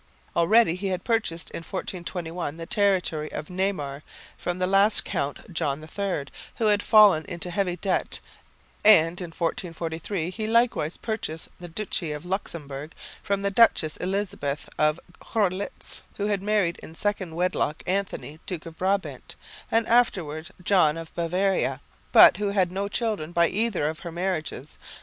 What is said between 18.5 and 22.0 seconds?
of Brabant, and afterwards John of Bavaria,